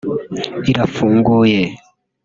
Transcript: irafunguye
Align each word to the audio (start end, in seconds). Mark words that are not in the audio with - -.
irafunguye 0.71 1.61